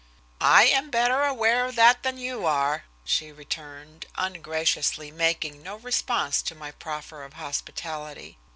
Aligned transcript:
"I 0.39 0.63
am 0.65 0.89
better 0.89 1.21
aware 1.21 1.63
of 1.63 1.75
that 1.75 2.01
than 2.01 2.17
you 2.17 2.47
are," 2.47 2.85
she 3.05 3.31
returned, 3.31 4.07
ungraciously 4.15 5.11
making 5.11 5.61
no 5.61 5.75
response 5.75 6.41
to 6.41 6.55
my 6.55 6.71
proffer 6.71 7.23
of 7.23 7.33
hospitality. 7.33 8.39